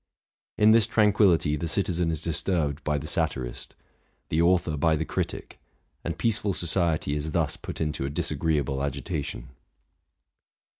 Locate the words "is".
2.09-2.23, 7.13-7.33